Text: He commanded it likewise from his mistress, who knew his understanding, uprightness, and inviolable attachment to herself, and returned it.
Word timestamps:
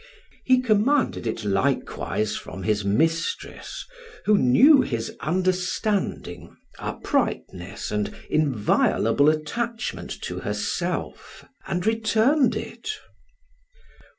He 0.43 0.59
commanded 0.61 1.27
it 1.27 1.43
likewise 1.45 2.35
from 2.35 2.63
his 2.63 2.83
mistress, 2.83 3.85
who 4.25 4.35
knew 4.35 4.81
his 4.81 5.15
understanding, 5.19 6.57
uprightness, 6.79 7.91
and 7.91 8.11
inviolable 8.27 9.29
attachment 9.29 10.09
to 10.23 10.39
herself, 10.39 11.45
and 11.67 11.85
returned 11.85 12.55
it. 12.55 12.89